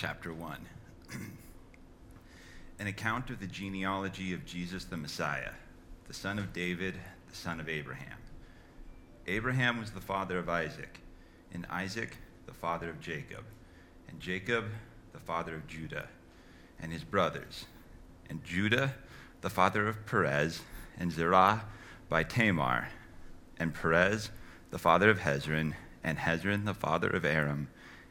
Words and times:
chapter 0.00 0.32
1. 0.32 0.56
An 2.78 2.86
account 2.86 3.28
of 3.28 3.38
the 3.38 3.46
genealogy 3.46 4.32
of 4.32 4.46
Jesus 4.46 4.86
the 4.86 4.96
Messiah, 4.96 5.50
the 6.08 6.14
son 6.14 6.38
of 6.38 6.54
David, 6.54 6.94
the 7.28 7.36
son 7.36 7.60
of 7.60 7.68
Abraham. 7.68 8.16
Abraham 9.26 9.78
was 9.78 9.90
the 9.90 10.00
father 10.00 10.38
of 10.38 10.48
Isaac, 10.48 11.00
and 11.52 11.66
Isaac 11.68 12.16
the 12.46 12.54
father 12.54 12.88
of 12.88 12.98
Jacob, 12.98 13.44
and 14.08 14.18
Jacob 14.20 14.64
the 15.12 15.18
father 15.18 15.54
of 15.54 15.66
Judah 15.66 16.08
and 16.80 16.94
his 16.94 17.04
brothers, 17.04 17.66
and 18.30 18.42
Judah 18.42 18.94
the 19.42 19.50
father 19.50 19.86
of 19.86 20.06
Perez, 20.06 20.62
and 20.98 21.12
Zerah 21.12 21.66
by 22.08 22.22
Tamar, 22.22 22.88
and 23.58 23.74
Perez 23.74 24.30
the 24.70 24.78
father 24.78 25.10
of 25.10 25.18
Hezron, 25.18 25.74
and 26.02 26.16
Hezron 26.16 26.64
the 26.64 26.72
father 26.72 27.10
of 27.10 27.26
Aram, 27.26 27.68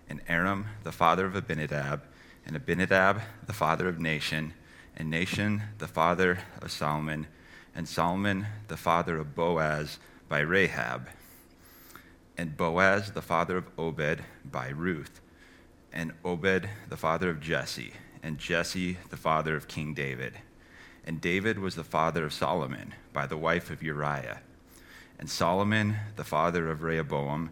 and 0.10 0.22
Aram 0.28 0.66
the 0.84 0.92
father 0.92 1.26
of 1.26 1.36
Aminadab, 1.36 2.02
and 2.46 2.56
Aminadab 2.56 3.22
the 3.46 3.54
father 3.54 3.88
of 3.88 3.98
Nahshon, 3.98 4.54
and 4.98 5.14
Nahshon 5.14 5.62
the 5.78 5.88
father 5.88 6.40
of 6.62 6.72
Solomon, 6.72 7.28
and 7.76 7.88
Solomon 7.88 8.48
the 8.68 8.78
father 8.78 9.18
of 9.18 9.36
Boaz 9.36 10.00
by 10.28 10.40
Rahab, 10.40 11.10
and 12.38 12.58
Boaz 12.58 13.12
the 13.12 13.22
father 13.22 13.58
of 13.58 13.68
Obed 13.78 14.24
by 14.44 14.70
Ruth, 14.70 15.22
and 15.94 16.14
Obed 16.26 16.68
the 16.90 16.98
father 16.98 17.30
of 17.30 17.40
Jesse, 17.40 17.94
and 18.24 18.38
Jesse 18.38 18.98
the 19.10 19.18
father 19.18 19.56
of 19.56 19.68
King 19.68 19.94
David. 19.94 20.40
And 21.06 21.22
David 21.22 21.60
was 21.60 21.76
the 21.76 21.84
father 21.84 22.26
of 22.26 22.34
Solomon 22.34 22.94
by 23.14 23.26
the 23.26 23.38
wife 23.38 23.70
of 23.72 23.82
Uriah, 23.82 24.42
and 25.18 25.30
Solomon 25.30 25.98
the 26.16 26.24
father 26.24 26.70
of 26.70 26.82
Rehoboam, 26.84 27.52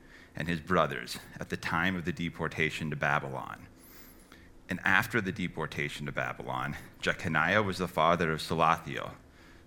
and 0.35 0.47
his 0.47 0.59
brothers 0.59 1.17
at 1.39 1.49
the 1.49 1.57
time 1.57 1.95
of 1.95 2.05
the 2.05 2.11
deportation 2.11 2.89
to 2.89 2.95
Babylon. 2.95 3.67
And 4.69 4.79
after 4.85 5.19
the 5.19 5.31
deportation 5.31 6.05
to 6.05 6.11
Babylon, 6.11 6.77
Jeconiah 7.01 7.61
was 7.61 7.77
the 7.77 7.87
father 7.87 8.31
of 8.31 8.39
Salathiel. 8.39 9.11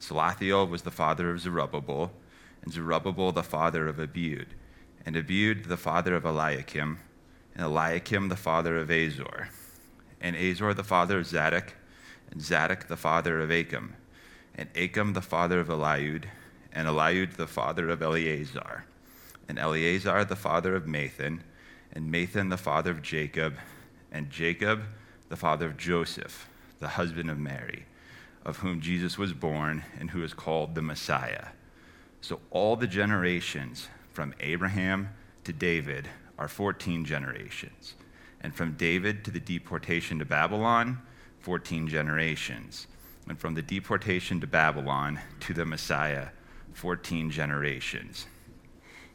Salathiel 0.01 0.69
was 0.69 0.83
the 0.83 0.91
father 0.91 1.31
of 1.31 1.41
Zerubbabel, 1.41 2.13
and 2.63 2.73
Zerubbabel 2.73 3.33
the 3.33 3.43
father 3.43 3.87
of 3.87 3.97
Abiud, 3.97 4.47
and 5.05 5.17
Abiud 5.17 5.69
the 5.69 5.77
father 5.77 6.15
of 6.15 6.25
Eliakim, 6.25 6.99
and 7.55 7.65
Eliakim 7.65 8.29
the 8.29 8.37
father 8.37 8.79
of 8.79 8.91
Azor, 8.91 9.51
and 10.21 10.35
Azor 10.35 10.73
the 10.73 10.83
father 10.83 11.19
of 11.19 11.27
Zadok, 11.27 11.75
and 12.31 12.41
Zadok 12.41 12.89
the 12.89 12.97
father 12.97 13.41
of 13.41 13.51
Achim, 13.51 13.95
and 14.55 14.71
Achim 14.75 15.13
the 15.13 15.21
father 15.21 15.61
of 15.61 15.69
Eliud, 15.69 16.25
and 16.73 16.89
Eliud 16.89 17.35
the 17.35 17.47
father 17.47 17.91
of 17.91 18.01
Eleazar 18.01 18.87
and 19.49 19.59
Eleazar 19.59 20.25
the 20.25 20.37
father 20.37 20.75
of 20.75 20.85
Matthan, 20.85 21.41
and 21.93 22.13
Matthan 22.13 22.51
the 22.51 22.57
father 22.57 22.91
of 22.91 23.03
Jacob, 23.03 23.57
and 24.11 24.31
Jacob 24.31 24.83
the 25.29 25.37
father 25.37 25.67
of 25.67 25.77
Joseph, 25.77 26.49
the 26.79 26.89
husband 26.89 27.31
of 27.31 27.39
Mary, 27.39 27.87
of 28.45 28.59
whom 28.59 28.81
Jesus 28.81 29.19
was 29.19 29.33
born 29.33 29.85
and 29.99 30.11
who 30.11 30.23
is 30.23 30.35
called 30.35 30.75
the 30.75 30.83
Messiah. 30.83 31.47
So 32.21 32.41
all 32.51 32.77
the 32.77 32.87
generations 32.87 33.89
from 34.13 34.35
Abraham 34.41 35.11
to 35.45 35.53
David 35.53 36.09
are 36.39 36.49
14 36.49 37.05
generations. 37.05 37.95
And 38.41 38.55
from 38.55 38.73
David 38.73 39.25
to 39.25 39.31
the 39.31 39.41
deportation 39.41 40.19
to 40.19 40.25
Babylon, 40.25 40.99
14 41.41 41.89
generations. 41.89 42.87
And 43.29 43.39
from 43.39 43.55
the 43.55 43.63
deportation 43.63 44.41
to 44.41 44.47
Babylon 44.47 45.21
to 45.41 45.55
the 45.55 45.65
Messiah, 45.65 46.29
14 46.75 47.31
generations. 47.31 48.27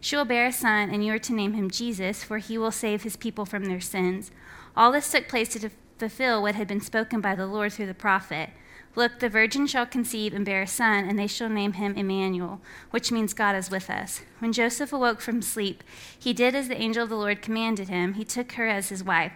She 0.00 0.16
will 0.16 0.24
bear 0.24 0.46
a 0.46 0.52
son, 0.52 0.90
and 0.90 1.04
you 1.04 1.12
are 1.12 1.18
to 1.18 1.34
name 1.34 1.54
him 1.54 1.70
Jesus, 1.70 2.22
for 2.22 2.38
he 2.38 2.56
will 2.56 2.70
save 2.70 3.02
his 3.02 3.16
people 3.16 3.44
from 3.44 3.64
their 3.64 3.80
sins. 3.80 4.30
All 4.76 4.92
this 4.92 5.10
took 5.10 5.28
place 5.28 5.48
to 5.50 5.70
fulfill 5.98 6.42
what 6.42 6.54
had 6.54 6.68
been 6.68 6.80
spoken 6.80 7.20
by 7.20 7.34
the 7.34 7.46
Lord 7.46 7.72
through 7.72 7.86
the 7.86 7.94
prophet. 7.94 8.50
Look, 8.94 9.18
the 9.18 9.28
virgin 9.28 9.66
shall 9.66 9.86
conceive 9.86 10.32
and 10.32 10.44
bear 10.44 10.62
a 10.62 10.66
son, 10.66 11.08
and 11.08 11.18
they 11.18 11.26
shall 11.26 11.48
name 11.48 11.74
him 11.74 11.94
Emmanuel, 11.94 12.60
which 12.90 13.12
means 13.12 13.34
God 13.34 13.54
is 13.54 13.70
with 13.70 13.90
us. 13.90 14.22
When 14.38 14.52
Joseph 14.52 14.92
awoke 14.92 15.20
from 15.20 15.42
sleep, 15.42 15.84
he 16.18 16.32
did 16.32 16.54
as 16.54 16.68
the 16.68 16.80
angel 16.80 17.04
of 17.04 17.08
the 17.08 17.16
Lord 17.16 17.42
commanded 17.42 17.88
him. 17.88 18.14
He 18.14 18.24
took 18.24 18.52
her 18.52 18.66
as 18.66 18.88
his 18.88 19.04
wife, 19.04 19.32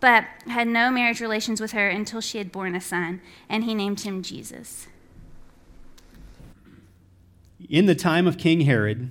but 0.00 0.24
had 0.48 0.68
no 0.68 0.90
marriage 0.90 1.20
relations 1.20 1.60
with 1.60 1.72
her 1.72 1.88
until 1.88 2.20
she 2.20 2.38
had 2.38 2.52
borne 2.52 2.74
a 2.74 2.80
son, 2.80 3.20
and 3.48 3.64
he 3.64 3.74
named 3.74 4.00
him 4.00 4.22
Jesus. 4.22 4.86
In 7.70 7.86
the 7.86 7.94
time 7.94 8.26
of 8.26 8.36
King 8.38 8.62
Herod, 8.62 9.10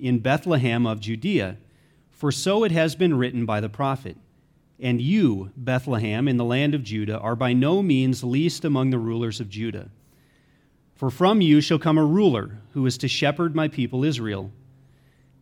in 0.00 0.20
Bethlehem 0.20 0.86
of 0.86 1.00
Judea, 1.00 1.56
for 2.10 2.32
so 2.32 2.64
it 2.64 2.72
has 2.72 2.94
been 2.94 3.16
written 3.16 3.46
by 3.46 3.60
the 3.60 3.68
prophet. 3.68 4.16
And 4.80 5.00
you, 5.00 5.50
Bethlehem, 5.56 6.28
in 6.28 6.36
the 6.36 6.44
land 6.44 6.74
of 6.74 6.84
Judah, 6.84 7.18
are 7.18 7.36
by 7.36 7.52
no 7.52 7.82
means 7.82 8.22
least 8.22 8.64
among 8.64 8.90
the 8.90 8.98
rulers 8.98 9.40
of 9.40 9.48
Judah. 9.48 9.90
For 10.94 11.10
from 11.10 11.40
you 11.40 11.60
shall 11.60 11.78
come 11.78 11.98
a 11.98 12.04
ruler 12.04 12.58
who 12.72 12.84
is 12.86 12.98
to 12.98 13.08
shepherd 13.08 13.54
my 13.54 13.68
people 13.68 14.04
Israel. 14.04 14.50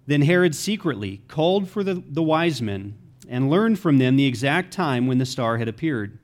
Then 0.06 0.22
Herod 0.22 0.54
secretly 0.54 1.22
called 1.28 1.68
for 1.68 1.82
the, 1.82 2.02
the 2.08 2.22
wise 2.22 2.62
men 2.62 2.96
and 3.28 3.50
learned 3.50 3.78
from 3.78 3.98
them 3.98 4.16
the 4.16 4.26
exact 4.26 4.72
time 4.72 5.06
when 5.06 5.18
the 5.18 5.26
star 5.26 5.58
had 5.58 5.68
appeared. 5.68 6.18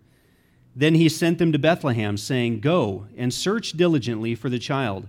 Then 0.75 0.94
he 0.94 1.08
sent 1.08 1.38
them 1.38 1.52
to 1.52 1.58
Bethlehem, 1.58 2.17
saying, 2.17 2.61
Go 2.61 3.06
and 3.17 3.32
search 3.32 3.73
diligently 3.73 4.35
for 4.35 4.49
the 4.49 4.58
child. 4.58 5.08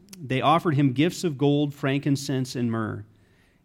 they 0.23 0.41
offered 0.41 0.75
him 0.75 0.93
gifts 0.93 1.23
of 1.23 1.37
gold, 1.37 1.73
frankincense, 1.73 2.55
and 2.55 2.71
myrrh. 2.71 3.03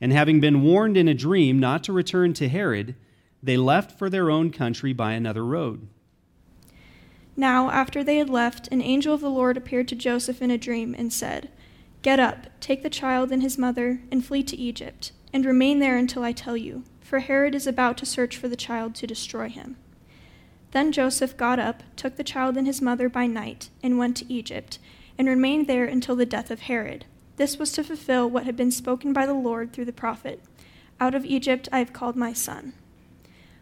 And 0.00 0.12
having 0.12 0.40
been 0.40 0.62
warned 0.62 0.96
in 0.96 1.08
a 1.08 1.14
dream 1.14 1.58
not 1.58 1.84
to 1.84 1.92
return 1.92 2.32
to 2.34 2.48
Herod, 2.48 2.94
they 3.42 3.56
left 3.56 3.98
for 3.98 4.08
their 4.08 4.30
own 4.30 4.50
country 4.50 4.92
by 4.92 5.12
another 5.12 5.44
road. 5.44 5.86
Now, 7.36 7.70
after 7.70 8.02
they 8.02 8.16
had 8.16 8.30
left, 8.30 8.68
an 8.68 8.80
angel 8.80 9.14
of 9.14 9.20
the 9.20 9.30
Lord 9.30 9.56
appeared 9.56 9.88
to 9.88 9.94
Joseph 9.94 10.40
in 10.40 10.50
a 10.50 10.58
dream 10.58 10.94
and 10.96 11.12
said, 11.12 11.50
Get 12.00 12.18
up, 12.18 12.46
take 12.60 12.82
the 12.82 12.90
child 12.90 13.30
and 13.30 13.42
his 13.42 13.58
mother, 13.58 14.00
and 14.10 14.24
flee 14.24 14.42
to 14.44 14.56
Egypt, 14.56 15.12
and 15.32 15.44
remain 15.44 15.78
there 15.78 15.98
until 15.98 16.22
I 16.22 16.32
tell 16.32 16.56
you, 16.56 16.84
for 17.00 17.18
Herod 17.18 17.54
is 17.54 17.66
about 17.66 17.98
to 17.98 18.06
search 18.06 18.36
for 18.36 18.48
the 18.48 18.56
child 18.56 18.94
to 18.96 19.06
destroy 19.06 19.48
him. 19.48 19.76
Then 20.70 20.92
Joseph 20.92 21.36
got 21.36 21.58
up, 21.58 21.82
took 21.94 22.16
the 22.16 22.24
child 22.24 22.56
and 22.56 22.66
his 22.66 22.80
mother 22.80 23.08
by 23.08 23.26
night, 23.26 23.70
and 23.82 23.98
went 23.98 24.16
to 24.18 24.32
Egypt, 24.32 24.78
and 25.18 25.28
remained 25.28 25.66
there 25.66 25.84
until 25.84 26.16
the 26.16 26.26
death 26.26 26.50
of 26.50 26.60
Herod. 26.60 27.04
This 27.36 27.58
was 27.58 27.72
to 27.72 27.84
fulfill 27.84 28.28
what 28.28 28.44
had 28.44 28.56
been 28.56 28.70
spoken 28.70 29.12
by 29.12 29.26
the 29.26 29.34
Lord 29.34 29.72
through 29.72 29.84
the 29.84 29.92
prophet 29.92 30.40
Out 30.98 31.14
of 31.14 31.24
Egypt 31.24 31.68
I 31.70 31.78
have 31.78 31.92
called 31.92 32.16
my 32.16 32.32
son. 32.32 32.72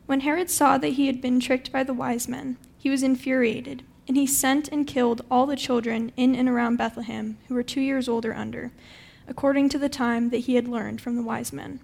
When 0.07 0.21
Herod 0.21 0.51
saw 0.51 0.79
that 0.79 0.95
he 0.95 1.07
had 1.07 1.21
been 1.21 1.41
tricked 1.41 1.73
by 1.73 1.83
the 1.83 1.95
wise 1.95 2.29
men, 2.29 2.59
he 2.79 2.91
was 2.91 3.03
infuriated, 3.03 3.83
and 4.07 4.17
he 4.17 4.27
sent 4.27 4.69
and 4.69 4.87
killed 4.87 5.25
all 5.31 5.47
the 5.47 5.57
children 5.57 6.13
in 6.17 6.35
and 6.37 6.49
around 6.49 6.77
Bethlehem 6.77 7.39
who 7.49 7.55
were 7.55 7.63
two 7.63 7.81
years 7.81 8.09
old 8.09 8.27
or 8.27 8.35
under, 8.35 8.71
according 9.27 9.71
to 9.71 9.79
the 9.79 9.89
time 9.89 10.31
that 10.31 10.39
he 10.39 10.57
had 10.57 10.69
learned 10.69 11.01
from 11.01 11.17
the 11.17 11.23
wise 11.23 11.53
men. 11.53 11.81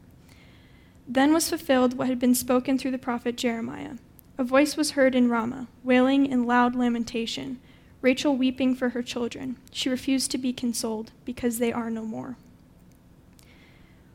Then 1.08 1.32
was 1.32 1.48
fulfilled 1.48 1.96
what 1.96 2.08
had 2.08 2.18
been 2.18 2.34
spoken 2.34 2.78
through 2.78 2.90
the 2.92 2.98
prophet 2.98 3.36
Jeremiah. 3.36 3.94
A 4.38 4.44
voice 4.44 4.76
was 4.76 4.92
heard 4.92 5.14
in 5.14 5.28
Ramah, 5.28 5.68
wailing 5.82 6.26
in 6.26 6.46
loud 6.46 6.74
lamentation, 6.74 7.58
Rachel 8.02 8.36
weeping 8.36 8.74
for 8.74 8.90
her 8.90 9.02
children. 9.02 9.56
She 9.72 9.88
refused 9.88 10.30
to 10.30 10.38
be 10.38 10.52
consoled, 10.52 11.12
because 11.24 11.58
they 11.58 11.72
are 11.72 11.90
no 11.90 12.04
more. 12.04 12.36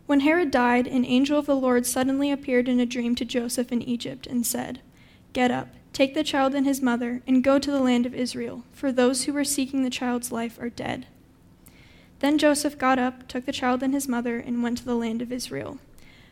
When 0.07 0.19
Herod 0.19 0.51
died, 0.51 0.87
an 0.87 1.05
angel 1.05 1.39
of 1.39 1.45
the 1.45 1.55
Lord 1.55 1.85
suddenly 1.85 2.31
appeared 2.31 2.67
in 2.67 2.79
a 2.79 2.85
dream 2.85 3.15
to 3.15 3.25
Joseph 3.25 3.71
in 3.71 3.81
Egypt 3.81 4.27
and 4.27 4.45
said, 4.45 4.79
Get 5.33 5.51
up, 5.51 5.69
take 5.93 6.13
the 6.13 6.23
child 6.23 6.53
and 6.53 6.65
his 6.65 6.81
mother, 6.81 7.21
and 7.25 7.43
go 7.43 7.57
to 7.57 7.71
the 7.71 7.79
land 7.79 8.05
of 8.05 8.13
Israel, 8.13 8.63
for 8.71 8.91
those 8.91 9.23
who 9.23 9.33
were 9.33 9.43
seeking 9.43 9.83
the 9.83 9.89
child's 9.89 10.31
life 10.31 10.59
are 10.59 10.69
dead. 10.69 11.07
Then 12.19 12.37
Joseph 12.37 12.77
got 12.77 12.99
up, 12.99 13.27
took 13.27 13.45
the 13.45 13.51
child 13.51 13.83
and 13.83 13.93
his 13.93 14.07
mother, 14.07 14.37
and 14.37 14.63
went 14.63 14.77
to 14.79 14.85
the 14.85 14.95
land 14.95 15.21
of 15.21 15.31
Israel. 15.31 15.79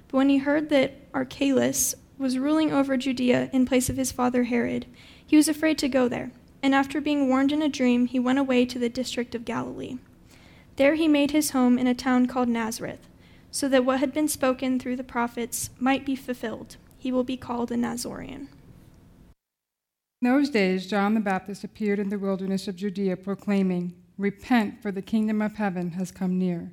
But 0.08 0.18
when 0.18 0.30
he 0.30 0.38
heard 0.38 0.70
that 0.70 0.94
Archelaus 1.14 1.96
was 2.18 2.38
ruling 2.38 2.72
over 2.72 2.96
Judea 2.96 3.50
in 3.52 3.66
place 3.66 3.90
of 3.90 3.98
his 3.98 4.12
father 4.12 4.44
Herod, 4.44 4.86
he 5.26 5.36
was 5.36 5.48
afraid 5.48 5.78
to 5.80 5.90
go 5.90 6.08
there, 6.08 6.32
and 6.64 6.74
after 6.74 7.02
being 7.02 7.28
warned 7.28 7.52
in 7.52 7.62
a 7.62 7.68
dream, 7.68 8.08
he 8.08 8.18
went 8.18 8.40
away 8.40 8.66
to 8.66 8.80
the 8.80 8.90
district 8.90 9.36
of 9.36 9.44
Galilee. 9.44 9.98
There 10.78 10.96
he 10.96 11.10
made 11.10 11.32
his 11.32 11.52
home 11.52 11.78
in 11.78 11.86
a 11.86 11.94
town 11.94 12.26
called 12.26 12.48
Nazareth 12.48 13.08
so 13.52 13.70
that 13.70 13.86
what 13.86 14.00
had 14.00 14.14
been 14.14 14.28
spoken 14.28 14.80
through 14.80 14.96
the 14.96 15.04
prophets 15.04 15.70
might 15.78 16.08
be 16.08 16.16
fulfilled. 16.16 16.78
He 16.98 17.12
will 17.12 17.24
be 17.24 17.38
called 17.38 17.72
a 17.72 17.76
Nazorean. 17.76 18.48
In 20.22 20.30
those 20.30 20.50
days, 20.50 20.88
John 20.88 21.14
the 21.14 21.20
Baptist 21.20 21.64
appeared 21.64 22.00
in 22.00 22.10
the 22.10 22.18
wilderness 22.18 22.68
of 22.68 22.78
Judea, 22.78 23.18
proclaiming, 23.18 23.94
Repent, 24.18 24.82
for 24.82 24.92
the 24.92 25.02
kingdom 25.02 25.42
of 25.42 25.56
heaven 25.56 25.92
has 25.92 26.12
come 26.12 26.40
near. 26.40 26.72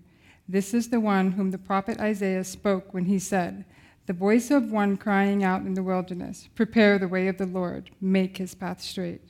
This 0.49 0.73
is 0.73 0.89
the 0.89 1.01
one 1.01 1.33
whom 1.33 1.51
the 1.51 1.59
prophet 1.59 1.99
Isaiah 2.01 2.45
spoke 2.45 2.95
when 2.95 3.05
he 3.05 3.19
said, 3.19 3.67
The 4.07 4.13
voice 4.13 4.51
of 4.51 4.73
one 4.73 4.97
crying 4.97 5.45
out 5.45 5.63
in 5.63 5.75
the 5.75 5.83
wilderness, 5.83 6.49
Prepare 6.55 6.99
the 6.99 7.09
way 7.09 7.29
of 7.29 7.37
the 7.37 7.47
Lord, 7.47 7.91
make 8.01 8.39
his 8.39 8.55
path 8.55 8.81
straight. 8.81 9.30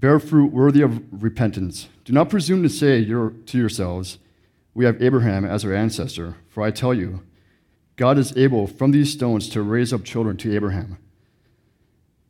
Bear 0.00 0.20
fruit 0.20 0.52
worthy 0.52 0.80
of 0.80 1.02
repentance. 1.10 1.88
Do 2.04 2.12
not 2.12 2.30
presume 2.30 2.62
to 2.62 2.68
say 2.68 3.04
to 3.04 3.58
yourselves, 3.58 4.18
We 4.72 4.84
have 4.84 5.02
Abraham 5.02 5.44
as 5.44 5.64
our 5.64 5.74
ancestor, 5.74 6.36
for 6.48 6.62
I 6.62 6.70
tell 6.70 6.94
you, 6.94 7.22
God 7.96 8.16
is 8.16 8.36
able 8.36 8.68
from 8.68 8.92
these 8.92 9.12
stones 9.12 9.48
to 9.48 9.60
raise 9.60 9.92
up 9.92 10.04
children 10.04 10.36
to 10.36 10.54
Abraham. 10.54 10.98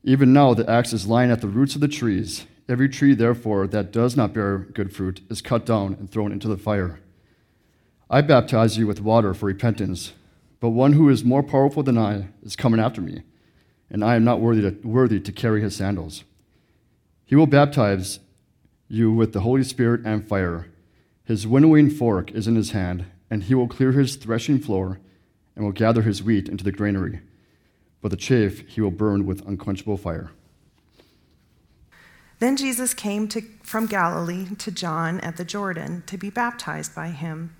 Even 0.02 0.32
now, 0.32 0.54
the 0.54 0.68
axe 0.70 0.94
is 0.94 1.06
lying 1.06 1.30
at 1.30 1.42
the 1.42 1.46
roots 1.46 1.74
of 1.74 1.82
the 1.82 1.88
trees. 1.88 2.46
Every 2.70 2.88
tree, 2.88 3.12
therefore, 3.12 3.66
that 3.66 3.92
does 3.92 4.16
not 4.16 4.32
bear 4.32 4.58
good 4.58 4.96
fruit 4.96 5.20
is 5.28 5.42
cut 5.42 5.66
down 5.66 5.92
and 6.00 6.10
thrown 6.10 6.32
into 6.32 6.48
the 6.48 6.56
fire. 6.56 7.00
I 8.08 8.22
baptize 8.22 8.78
you 8.78 8.86
with 8.86 9.02
water 9.02 9.34
for 9.34 9.44
repentance, 9.44 10.14
but 10.58 10.70
one 10.70 10.94
who 10.94 11.10
is 11.10 11.22
more 11.22 11.42
powerful 11.42 11.82
than 11.82 11.98
I 11.98 12.28
is 12.42 12.56
coming 12.56 12.80
after 12.80 13.02
me, 13.02 13.24
and 13.90 14.02
I 14.02 14.16
am 14.16 14.24
not 14.24 14.40
worthy 14.40 14.62
to, 14.62 14.88
worthy 14.88 15.20
to 15.20 15.32
carry 15.32 15.60
his 15.60 15.76
sandals. 15.76 16.24
He 17.28 17.36
will 17.36 17.46
baptize 17.46 18.20
you 18.88 19.12
with 19.12 19.34
the 19.34 19.40
Holy 19.40 19.62
Spirit 19.62 20.00
and 20.06 20.26
fire. 20.26 20.68
His 21.24 21.46
winnowing 21.46 21.90
fork 21.90 22.30
is 22.30 22.48
in 22.48 22.56
his 22.56 22.70
hand, 22.70 23.04
and 23.28 23.44
he 23.44 23.54
will 23.54 23.68
clear 23.68 23.92
his 23.92 24.16
threshing 24.16 24.58
floor 24.58 24.98
and 25.54 25.62
will 25.62 25.72
gather 25.72 26.00
his 26.00 26.22
wheat 26.22 26.48
into 26.48 26.64
the 26.64 26.72
granary, 26.72 27.20
but 28.00 28.10
the 28.10 28.16
chaff 28.16 28.60
he 28.66 28.80
will 28.80 28.90
burn 28.90 29.26
with 29.26 29.46
unquenchable 29.46 29.98
fire. 29.98 30.30
Then 32.38 32.56
Jesus 32.56 32.94
came 32.94 33.28
to, 33.28 33.42
from 33.62 33.84
Galilee 33.84 34.46
to 34.56 34.70
John 34.70 35.20
at 35.20 35.36
the 35.36 35.44
Jordan 35.44 36.04
to 36.06 36.16
be 36.16 36.30
baptized 36.30 36.94
by 36.94 37.08
him. 37.08 37.54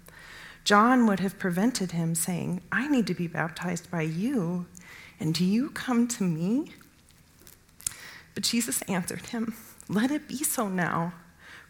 John 0.65 1.07
would 1.07 1.21
have 1.21 1.39
prevented 1.39 1.93
him, 1.93 2.15
saying, 2.15 2.63
I 2.73 2.89
need 2.89 3.07
to 3.09 3.15
be 3.15 3.27
baptized 3.27 3.91
by 3.91 4.03
you, 4.03 4.65
and 5.21 5.35
do 5.35 5.45
you 5.45 5.69
come 5.69 6.09
to 6.09 6.25
me? 6.25 6.73
But 8.39 8.45
Jesus 8.45 8.83
answered 8.83 9.27
him, 9.27 9.57
Let 9.89 10.13
it 10.13 10.29
be 10.29 10.45
so 10.45 10.69
now, 10.69 11.13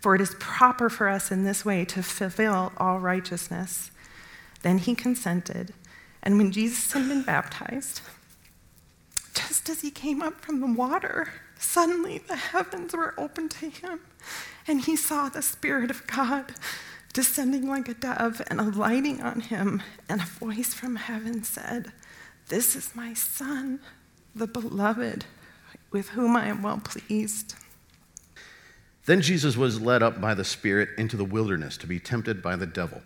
for 0.00 0.15
it 0.15 0.20
is 0.20 0.37
proper 0.38 0.91
for 0.91 1.09
us 1.09 1.32
in 1.32 1.43
this 1.43 1.65
way 1.65 1.87
to 1.87 2.03
fulfill 2.03 2.75
all 2.76 3.00
righteousness. 3.00 3.91
Then 4.61 4.76
he 4.76 4.94
consented. 4.94 5.73
And 6.23 6.37
when 6.37 6.53
Jesus 6.53 6.93
had 6.93 7.09
been 7.09 7.23
baptized, 7.23 8.03
just 9.32 9.70
as 9.70 9.81
he 9.81 9.91
came 9.91 10.20
up 10.20 10.43
from 10.43 10.61
the 10.61 10.67
water, 10.67 11.32
suddenly 11.59 12.19
the 12.19 12.37
heavens 12.37 12.93
were 12.93 13.15
opened 13.17 13.53
to 13.53 13.70
him, 13.70 14.01
and 14.67 14.84
he 14.84 14.94
saw 14.94 15.31
the 15.31 15.41
Spirit 15.41 15.91
of 15.91 16.06
God 16.06 16.53
descending 17.15 17.67
like 17.67 17.89
a 17.89 17.94
dove 17.94 18.43
and 18.48 18.60
alighting 18.60 19.22
on 19.22 19.41
him. 19.41 19.82
And 20.06 20.20
a 20.20 20.27
voice 20.27 20.75
from 20.75 20.96
heaven 20.96 21.44
said, 21.44 21.93
This 22.48 22.77
is 22.77 22.94
my 22.94 23.15
Son, 23.15 23.81
the 24.34 24.46
beloved, 24.46 25.25
with 25.90 26.10
whom 26.10 26.36
I 26.36 26.46
am 26.48 26.62
well 26.62 26.80
pleased. 26.82 27.54
Then 29.06 29.22
Jesus 29.22 29.56
was 29.56 29.80
led 29.80 30.02
up 30.02 30.20
by 30.20 30.34
the 30.34 30.44
Spirit 30.44 30.90
into 30.98 31.16
the 31.16 31.24
wilderness 31.24 31.76
to 31.78 31.86
be 31.86 31.98
tempted 31.98 32.42
by 32.42 32.56
the 32.56 32.66
devil. 32.66 33.00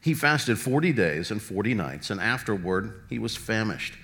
He 0.00 0.14
fasted 0.14 0.58
40 0.58 0.92
days 0.92 1.30
and 1.30 1.40
40 1.40 1.74
nights, 1.74 2.10
and 2.10 2.20
afterward 2.20 3.02
he 3.08 3.18
was 3.18 3.36
famished. 3.36 3.94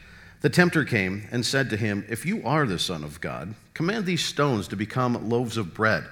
The 0.40 0.50
tempter 0.50 0.84
came 0.84 1.26
and 1.30 1.44
said 1.44 1.70
to 1.70 1.76
him, 1.76 2.04
If 2.08 2.26
you 2.26 2.46
are 2.46 2.66
the 2.66 2.78
Son 2.78 3.02
of 3.02 3.20
God, 3.20 3.54
command 3.74 4.06
these 4.06 4.24
stones 4.24 4.68
to 4.68 4.76
become 4.76 5.28
loaves 5.28 5.56
of 5.56 5.74
bread. 5.74 6.04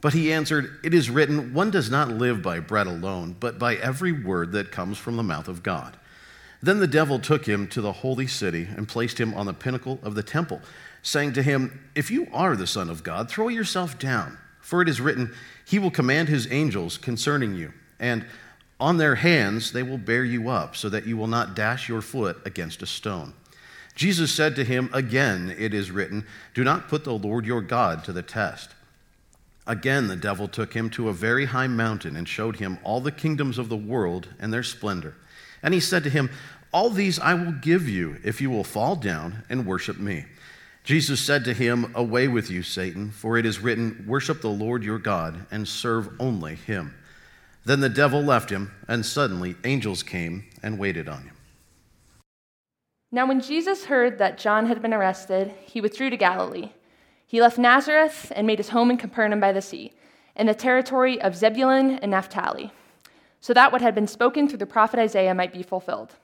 But 0.00 0.14
he 0.14 0.32
answered, 0.32 0.78
It 0.82 0.94
is 0.94 1.10
written, 1.10 1.52
One 1.52 1.70
does 1.70 1.90
not 1.90 2.08
live 2.08 2.42
by 2.42 2.60
bread 2.60 2.86
alone, 2.86 3.36
but 3.38 3.58
by 3.58 3.76
every 3.76 4.12
word 4.12 4.52
that 4.52 4.72
comes 4.72 4.96
from 4.96 5.16
the 5.16 5.22
mouth 5.22 5.48
of 5.48 5.62
God. 5.62 5.96
Then 6.62 6.80
the 6.80 6.86
devil 6.86 7.18
took 7.18 7.46
him 7.46 7.68
to 7.68 7.80
the 7.80 7.92
holy 7.92 8.26
city 8.26 8.68
and 8.76 8.88
placed 8.88 9.18
him 9.18 9.34
on 9.34 9.46
the 9.46 9.54
pinnacle 9.54 9.98
of 10.02 10.14
the 10.14 10.22
temple, 10.22 10.60
saying 11.08 11.32
to 11.34 11.42
him, 11.42 11.88
If 11.94 12.10
you 12.10 12.28
are 12.32 12.54
the 12.54 12.66
Son 12.66 12.90
of 12.90 13.02
God, 13.02 13.30
throw 13.30 13.48
yourself 13.48 13.98
down, 13.98 14.38
for 14.60 14.82
it 14.82 14.88
is 14.88 15.00
written, 15.00 15.32
He 15.64 15.78
will 15.78 15.90
command 15.90 16.28
His 16.28 16.50
angels 16.52 16.98
concerning 16.98 17.54
you, 17.54 17.72
and 17.98 18.24
on 18.80 18.96
their 18.96 19.16
hands 19.16 19.72
they 19.72 19.82
will 19.82 19.98
bear 19.98 20.24
you 20.24 20.48
up, 20.48 20.76
so 20.76 20.88
that 20.88 21.06
you 21.06 21.16
will 21.16 21.26
not 21.26 21.54
dash 21.54 21.88
your 21.88 22.02
foot 22.02 22.38
against 22.44 22.82
a 22.82 22.86
stone. 22.86 23.34
Jesus 23.94 24.30
said 24.30 24.54
to 24.54 24.64
him, 24.64 24.88
Again 24.92 25.54
it 25.58 25.74
is 25.74 25.90
written, 25.90 26.24
Do 26.54 26.62
not 26.62 26.88
put 26.88 27.02
the 27.02 27.14
Lord 27.14 27.44
your 27.44 27.60
God 27.60 28.04
to 28.04 28.12
the 28.12 28.22
test. 28.22 28.70
Again 29.66 30.06
the 30.06 30.14
devil 30.14 30.46
took 30.46 30.74
him 30.74 30.88
to 30.90 31.08
a 31.08 31.12
very 31.12 31.46
high 31.46 31.66
mountain 31.66 32.14
and 32.14 32.28
showed 32.28 32.56
him 32.56 32.78
all 32.84 33.00
the 33.00 33.10
kingdoms 33.10 33.58
of 33.58 33.68
the 33.68 33.76
world 33.76 34.28
and 34.38 34.52
their 34.52 34.62
splendor. 34.62 35.16
And 35.62 35.74
he 35.74 35.80
said 35.80 36.04
to 36.04 36.10
him, 36.10 36.30
All 36.72 36.90
these 36.90 37.18
I 37.18 37.34
will 37.34 37.50
give 37.50 37.88
you 37.88 38.18
if 38.22 38.40
you 38.40 38.50
will 38.50 38.62
fall 38.62 38.94
down 38.94 39.42
and 39.50 39.66
worship 39.66 39.98
me. 39.98 40.26
Jesus 40.88 41.20
said 41.20 41.44
to 41.44 41.52
him, 41.52 41.92
Away 41.94 42.28
with 42.28 42.50
you, 42.50 42.62
Satan, 42.62 43.10
for 43.10 43.36
it 43.36 43.44
is 43.44 43.60
written, 43.60 44.06
Worship 44.08 44.40
the 44.40 44.48
Lord 44.48 44.82
your 44.82 44.98
God 44.98 45.44
and 45.50 45.68
serve 45.68 46.08
only 46.18 46.54
him. 46.54 46.94
Then 47.66 47.80
the 47.80 47.90
devil 47.90 48.22
left 48.22 48.48
him, 48.48 48.72
and 48.88 49.04
suddenly 49.04 49.56
angels 49.64 50.02
came 50.02 50.46
and 50.62 50.78
waited 50.78 51.06
on 51.06 51.24
him. 51.24 51.36
Now, 53.12 53.28
when 53.28 53.42
Jesus 53.42 53.84
heard 53.84 54.16
that 54.16 54.38
John 54.38 54.64
had 54.64 54.80
been 54.80 54.94
arrested, 54.94 55.52
he 55.66 55.82
withdrew 55.82 56.08
to 56.08 56.16
Galilee. 56.16 56.70
He 57.26 57.42
left 57.42 57.58
Nazareth 57.58 58.32
and 58.34 58.46
made 58.46 58.58
his 58.58 58.70
home 58.70 58.90
in 58.90 58.96
Capernaum 58.96 59.40
by 59.40 59.52
the 59.52 59.60
sea, 59.60 59.92
in 60.36 60.46
the 60.46 60.54
territory 60.54 61.20
of 61.20 61.36
Zebulun 61.36 61.98
and 61.98 62.12
Naphtali, 62.12 62.72
so 63.42 63.52
that 63.52 63.72
what 63.72 63.82
had 63.82 63.94
been 63.94 64.06
spoken 64.06 64.48
through 64.48 64.56
the 64.56 64.64
prophet 64.64 64.98
Isaiah 64.98 65.34
might 65.34 65.52
be 65.52 65.62
fulfilled. 65.62 66.14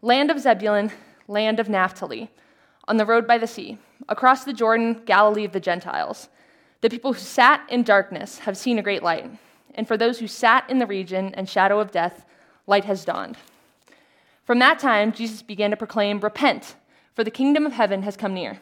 Land 0.00 0.30
of 0.30 0.38
Zebulun, 0.38 0.92
land 1.26 1.58
of 1.58 1.68
Naphtali, 1.68 2.30
on 2.86 2.96
the 2.96 3.06
road 3.06 3.26
by 3.26 3.38
the 3.38 3.46
sea, 3.46 3.78
across 4.08 4.44
the 4.44 4.52
Jordan, 4.52 5.02
Galilee 5.04 5.44
of 5.44 5.52
the 5.52 5.60
Gentiles. 5.60 6.28
The 6.80 6.90
people 6.90 7.12
who 7.12 7.18
sat 7.18 7.62
in 7.70 7.82
darkness 7.82 8.40
have 8.40 8.56
seen 8.56 8.78
a 8.78 8.82
great 8.82 9.02
light, 9.02 9.30
and 9.74 9.88
for 9.88 9.96
those 9.96 10.18
who 10.18 10.28
sat 10.28 10.68
in 10.68 10.78
the 10.78 10.86
region 10.86 11.34
and 11.34 11.48
shadow 11.48 11.80
of 11.80 11.90
death, 11.90 12.24
light 12.66 12.84
has 12.84 13.04
dawned. 13.04 13.36
From 14.44 14.58
that 14.58 14.78
time, 14.78 15.12
Jesus 15.12 15.42
began 15.42 15.70
to 15.70 15.76
proclaim, 15.76 16.20
Repent, 16.20 16.76
for 17.14 17.24
the 17.24 17.30
kingdom 17.30 17.64
of 17.64 17.72
heaven 17.72 18.02
has 18.02 18.16
come 18.16 18.34
near. 18.34 18.60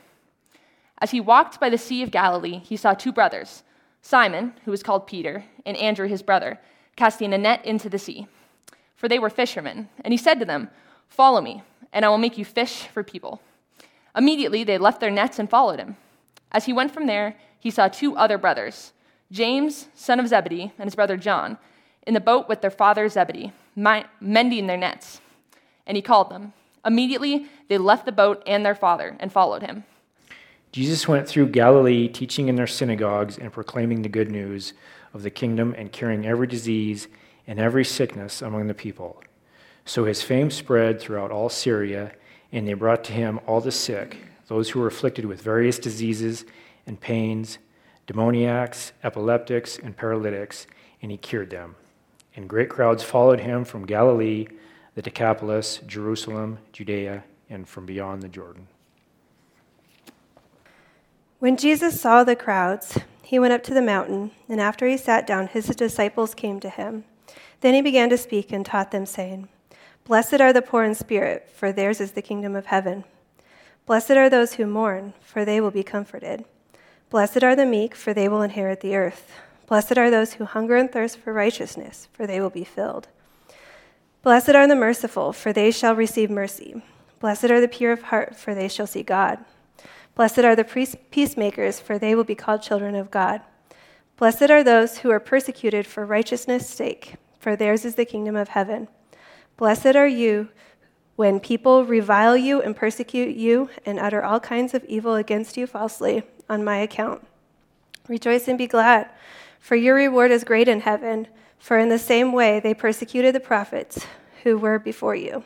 As 0.98 1.10
he 1.10 1.20
walked 1.20 1.58
by 1.58 1.68
the 1.68 1.78
Sea 1.78 2.02
of 2.02 2.12
Galilee, 2.12 2.60
he 2.60 2.76
saw 2.76 2.94
two 2.94 3.12
brothers, 3.12 3.64
Simon, 4.02 4.54
who 4.64 4.70
was 4.70 4.82
called 4.82 5.06
Peter, 5.06 5.44
and 5.66 5.76
Andrew 5.76 6.06
his 6.06 6.22
brother, 6.22 6.60
casting 6.96 7.32
a 7.32 7.38
net 7.38 7.64
into 7.64 7.88
the 7.88 7.98
sea. 7.98 8.26
For 8.96 9.08
they 9.08 9.18
were 9.18 9.30
fishermen. 9.30 9.88
And 10.04 10.12
he 10.12 10.18
said 10.18 10.38
to 10.38 10.44
them, 10.44 10.70
Follow 11.08 11.40
me, 11.40 11.62
and 11.92 12.04
I 12.04 12.08
will 12.08 12.18
make 12.18 12.38
you 12.38 12.44
fish 12.44 12.86
for 12.86 13.02
people. 13.02 13.40
Immediately 14.16 14.64
they 14.64 14.78
left 14.78 15.00
their 15.00 15.10
nets 15.10 15.38
and 15.38 15.48
followed 15.48 15.78
him. 15.78 15.96
As 16.50 16.66
he 16.66 16.72
went 16.72 16.92
from 16.92 17.06
there, 17.06 17.36
he 17.58 17.70
saw 17.70 17.88
two 17.88 18.16
other 18.16 18.38
brothers, 18.38 18.92
James, 19.30 19.88
son 19.94 20.20
of 20.20 20.28
Zebedee, 20.28 20.72
and 20.78 20.86
his 20.86 20.94
brother 20.94 21.16
John, 21.16 21.58
in 22.06 22.14
the 22.14 22.20
boat 22.20 22.48
with 22.48 22.60
their 22.60 22.70
father 22.70 23.08
Zebedee, 23.08 23.52
mending 23.74 24.66
their 24.66 24.76
nets. 24.76 25.20
And 25.86 25.96
he 25.96 26.02
called 26.02 26.30
them. 26.30 26.52
Immediately 26.84 27.46
they 27.68 27.78
left 27.78 28.04
the 28.04 28.12
boat 28.12 28.42
and 28.46 28.66
their 28.66 28.74
father 28.74 29.16
and 29.20 29.32
followed 29.32 29.62
him. 29.62 29.84
Jesus 30.72 31.06
went 31.06 31.28
through 31.28 31.48
Galilee, 31.48 32.08
teaching 32.08 32.48
in 32.48 32.56
their 32.56 32.66
synagogues 32.66 33.38
and 33.38 33.52
proclaiming 33.52 34.02
the 34.02 34.08
good 34.08 34.30
news 34.30 34.72
of 35.14 35.22
the 35.22 35.30
kingdom 35.30 35.74
and 35.76 35.92
curing 35.92 36.26
every 36.26 36.46
disease 36.46 37.08
and 37.46 37.58
every 37.58 37.84
sickness 37.84 38.42
among 38.42 38.66
the 38.66 38.74
people. 38.74 39.22
So 39.84 40.04
his 40.04 40.22
fame 40.22 40.50
spread 40.50 41.00
throughout 41.00 41.30
all 41.30 41.48
Syria, 41.48 42.12
and 42.52 42.68
they 42.68 42.74
brought 42.74 43.02
to 43.04 43.12
him 43.12 43.40
all 43.46 43.60
the 43.60 43.72
sick, 43.72 44.18
those 44.46 44.70
who 44.70 44.80
were 44.80 44.86
afflicted 44.86 45.24
with 45.24 45.40
various 45.40 45.78
diseases 45.78 46.44
and 46.86 47.00
pains, 47.00 47.58
demoniacs, 48.06 48.92
epileptics, 49.02 49.78
and 49.78 49.96
paralytics, 49.96 50.66
and 51.00 51.10
he 51.10 51.16
cured 51.16 51.50
them. 51.50 51.74
And 52.36 52.48
great 52.48 52.68
crowds 52.68 53.02
followed 53.02 53.40
him 53.40 53.64
from 53.64 53.86
Galilee, 53.86 54.46
the 54.94 55.02
Decapolis, 55.02 55.80
Jerusalem, 55.86 56.58
Judea, 56.72 57.24
and 57.48 57.68
from 57.68 57.86
beyond 57.86 58.22
the 58.22 58.28
Jordan. 58.28 58.68
When 61.38 61.56
Jesus 61.56 62.00
saw 62.00 62.22
the 62.22 62.36
crowds, 62.36 62.98
he 63.22 63.38
went 63.38 63.52
up 63.52 63.62
to 63.64 63.74
the 63.74 63.82
mountain, 63.82 64.30
and 64.48 64.60
after 64.60 64.86
he 64.86 64.96
sat 64.96 65.26
down, 65.26 65.48
his 65.48 65.66
disciples 65.66 66.34
came 66.34 66.60
to 66.60 66.70
him. 66.70 67.04
Then 67.60 67.74
he 67.74 67.82
began 67.82 68.10
to 68.10 68.18
speak 68.18 68.52
and 68.52 68.64
taught 68.64 68.90
them, 68.90 69.06
saying, 69.06 69.48
Blessed 70.04 70.40
are 70.40 70.52
the 70.52 70.62
poor 70.62 70.82
in 70.82 70.94
spirit, 70.94 71.48
for 71.54 71.70
theirs 71.70 72.00
is 72.00 72.12
the 72.12 72.22
kingdom 72.22 72.56
of 72.56 72.66
heaven. 72.66 73.04
Blessed 73.86 74.12
are 74.12 74.28
those 74.28 74.54
who 74.54 74.66
mourn, 74.66 75.14
for 75.20 75.44
they 75.44 75.60
will 75.60 75.70
be 75.70 75.82
comforted. 75.82 76.44
Blessed 77.08 77.44
are 77.44 77.54
the 77.54 77.66
meek, 77.66 77.94
for 77.94 78.12
they 78.12 78.28
will 78.28 78.42
inherit 78.42 78.80
the 78.80 78.96
earth. 78.96 79.32
Blessed 79.66 79.96
are 79.96 80.10
those 80.10 80.34
who 80.34 80.44
hunger 80.44 80.76
and 80.76 80.90
thirst 80.90 81.18
for 81.18 81.32
righteousness, 81.32 82.08
for 82.12 82.26
they 82.26 82.40
will 82.40 82.50
be 82.50 82.64
filled. 82.64 83.08
Blessed 84.22 84.50
are 84.50 84.66
the 84.66 84.74
merciful, 84.74 85.32
for 85.32 85.52
they 85.52 85.70
shall 85.70 85.94
receive 85.94 86.30
mercy. 86.30 86.82
Blessed 87.20 87.44
are 87.44 87.60
the 87.60 87.68
pure 87.68 87.92
of 87.92 88.02
heart, 88.02 88.34
for 88.36 88.54
they 88.54 88.68
shall 88.68 88.86
see 88.86 89.02
God. 89.02 89.38
Blessed 90.14 90.40
are 90.40 90.56
the 90.56 90.96
peacemakers, 91.10 91.80
for 91.80 91.98
they 91.98 92.14
will 92.14 92.24
be 92.24 92.34
called 92.34 92.62
children 92.62 92.94
of 92.94 93.10
God. 93.10 93.40
Blessed 94.16 94.50
are 94.50 94.64
those 94.64 94.98
who 94.98 95.10
are 95.10 95.20
persecuted 95.20 95.86
for 95.86 96.04
righteousness' 96.04 96.68
sake, 96.68 97.14
for 97.38 97.56
theirs 97.56 97.84
is 97.84 97.94
the 97.94 98.04
kingdom 98.04 98.36
of 98.36 98.48
heaven. 98.48 98.88
Blessed 99.62 99.94
are 99.94 100.08
you 100.08 100.48
when 101.14 101.38
people 101.38 101.84
revile 101.84 102.36
you 102.36 102.60
and 102.60 102.74
persecute 102.74 103.36
you 103.36 103.70
and 103.86 103.96
utter 103.96 104.20
all 104.20 104.40
kinds 104.40 104.74
of 104.74 104.84
evil 104.86 105.14
against 105.14 105.56
you 105.56 105.68
falsely 105.68 106.24
on 106.48 106.64
my 106.64 106.78
account. 106.78 107.24
Rejoice 108.08 108.48
and 108.48 108.58
be 108.58 108.66
glad, 108.66 109.08
for 109.60 109.76
your 109.76 109.94
reward 109.94 110.32
is 110.32 110.42
great 110.42 110.66
in 110.66 110.80
heaven, 110.80 111.28
for 111.60 111.78
in 111.78 111.90
the 111.90 111.98
same 112.00 112.32
way 112.32 112.58
they 112.58 112.74
persecuted 112.74 113.36
the 113.36 113.38
prophets 113.38 114.04
who 114.42 114.58
were 114.58 114.80
before 114.80 115.14
you. 115.14 115.44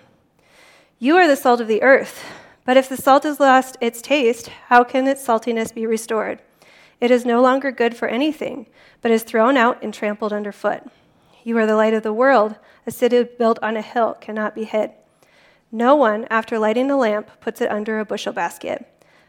You 0.99 1.17
are 1.19 1.29
the 1.29 1.37
salt 1.37 1.61
of 1.61 1.69
the 1.69 1.83
earth. 1.83 2.25
But 2.65 2.79
if 2.79 2.89
the 2.89 2.97
salt 2.97 3.25
has 3.25 3.39
lost 3.39 3.77
its 3.83 4.01
taste, 4.01 4.49
how 4.69 4.83
can 4.83 5.07
its 5.07 5.27
saltiness 5.27 5.75
be 5.75 5.85
restored? 5.85 6.41
It 7.03 7.11
is 7.11 7.27
no 7.27 7.43
longer 7.43 7.71
good 7.71 7.95
for 7.95 8.09
anything, 8.09 8.65
but 9.03 9.11
is 9.11 9.25
thrown 9.25 9.59
out 9.59 9.83
and 9.83 9.93
trampled 9.93 10.33
underfoot. 10.33 10.85
You 11.45 11.59
are 11.59 11.67
the 11.67 11.77
light 11.77 11.93
of 11.93 12.03
the 12.03 12.15
world. 12.15 12.57
A 12.87 12.93
city 12.93 13.25
built 13.25 13.59
on 13.63 13.77
a 13.77 13.83
hill 13.83 14.15
cannot 14.21 14.55
be 14.55 14.63
hid. 14.63 14.93
No 15.73 15.97
one, 15.97 16.25
after 16.31 16.57
lighting 16.57 16.89
a 16.89 16.97
lamp, 16.97 17.29
puts 17.41 17.61
it 17.61 17.71
under 17.71 17.99
a 17.99 18.05
bushel 18.05 18.33
basket, 18.33 18.87